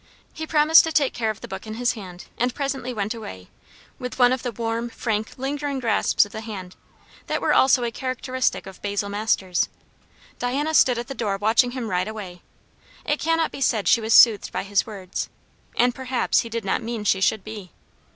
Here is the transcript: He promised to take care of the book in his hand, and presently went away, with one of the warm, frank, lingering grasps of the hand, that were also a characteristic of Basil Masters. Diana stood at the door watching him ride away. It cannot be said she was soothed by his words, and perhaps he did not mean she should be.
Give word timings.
He 0.33 0.47
promised 0.47 0.83
to 0.85 0.91
take 0.91 1.13
care 1.13 1.29
of 1.29 1.41
the 1.41 1.47
book 1.47 1.67
in 1.67 1.75
his 1.75 1.91
hand, 1.91 2.25
and 2.35 2.55
presently 2.55 2.91
went 2.91 3.13
away, 3.13 3.49
with 3.99 4.17
one 4.17 4.33
of 4.33 4.41
the 4.41 4.51
warm, 4.51 4.89
frank, 4.89 5.37
lingering 5.37 5.77
grasps 5.77 6.25
of 6.25 6.31
the 6.31 6.41
hand, 6.41 6.75
that 7.27 7.39
were 7.39 7.53
also 7.53 7.83
a 7.83 7.91
characteristic 7.91 8.65
of 8.65 8.81
Basil 8.81 9.09
Masters. 9.09 9.69
Diana 10.39 10.73
stood 10.73 10.97
at 10.97 11.07
the 11.07 11.13
door 11.13 11.37
watching 11.37 11.73
him 11.77 11.87
ride 11.87 12.07
away. 12.07 12.41
It 13.05 13.19
cannot 13.19 13.51
be 13.51 13.61
said 13.61 13.87
she 13.87 14.01
was 14.01 14.15
soothed 14.15 14.51
by 14.51 14.63
his 14.63 14.87
words, 14.87 15.29
and 15.77 15.93
perhaps 15.93 16.39
he 16.39 16.49
did 16.49 16.65
not 16.65 16.81
mean 16.81 17.03
she 17.03 17.21
should 17.21 17.43
be. 17.43 17.69